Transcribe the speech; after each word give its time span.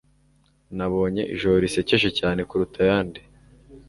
Nabonye 0.77 1.23
ijoro 1.33 1.55
risekeje 1.65 2.09
cyane 2.19 2.41
kuruta 2.49 2.77
ayandi. 2.85 3.19